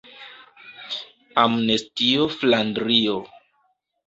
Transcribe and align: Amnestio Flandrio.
Amnestio 1.41 2.27
Flandrio. 2.39 3.21